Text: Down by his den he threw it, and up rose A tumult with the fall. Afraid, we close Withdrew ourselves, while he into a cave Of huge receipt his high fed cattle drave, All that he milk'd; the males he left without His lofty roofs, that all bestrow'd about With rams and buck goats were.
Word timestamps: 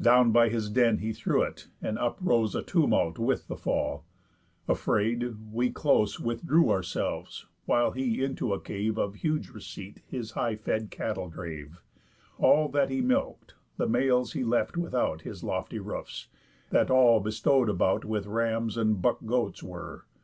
Down 0.00 0.32
by 0.32 0.48
his 0.48 0.70
den 0.70 0.98
he 0.98 1.12
threw 1.12 1.42
it, 1.42 1.68
and 1.80 2.00
up 2.00 2.18
rose 2.20 2.56
A 2.56 2.64
tumult 2.64 3.16
with 3.16 3.46
the 3.46 3.54
fall. 3.54 4.04
Afraid, 4.66 5.36
we 5.52 5.70
close 5.70 6.18
Withdrew 6.18 6.68
ourselves, 6.68 7.46
while 7.64 7.92
he 7.92 8.24
into 8.24 8.52
a 8.52 8.60
cave 8.60 8.98
Of 8.98 9.14
huge 9.14 9.50
receipt 9.50 10.00
his 10.08 10.32
high 10.32 10.56
fed 10.56 10.90
cattle 10.90 11.28
drave, 11.28 11.78
All 12.40 12.68
that 12.70 12.90
he 12.90 13.00
milk'd; 13.00 13.54
the 13.76 13.86
males 13.86 14.32
he 14.32 14.42
left 14.42 14.76
without 14.76 15.20
His 15.22 15.44
lofty 15.44 15.78
roofs, 15.78 16.26
that 16.70 16.90
all 16.90 17.20
bestrow'd 17.20 17.68
about 17.68 18.04
With 18.04 18.26
rams 18.26 18.76
and 18.76 19.00
buck 19.00 19.24
goats 19.26 19.62
were. 19.62 20.04